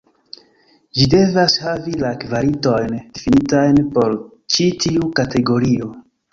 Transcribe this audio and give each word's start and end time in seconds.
Ĝi 0.99 1.05
devas 1.13 1.57
havi 1.65 1.93
la 2.05 2.15
kvalitojn 2.25 2.97
difinitajn 2.97 3.79
por 3.99 4.19
ĉi 4.57 4.69
tiu 4.87 5.15
kategorio. 5.23 5.95